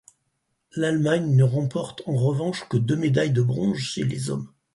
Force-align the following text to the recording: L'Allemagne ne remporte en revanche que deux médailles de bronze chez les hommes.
L'Allemagne 0.75 1.35
ne 1.35 1.43
remporte 1.43 2.01
en 2.07 2.15
revanche 2.15 2.67
que 2.67 2.77
deux 2.77 2.95
médailles 2.95 3.33
de 3.33 3.43
bronze 3.43 3.77
chez 3.77 4.03
les 4.03 4.31
hommes. 4.31 4.51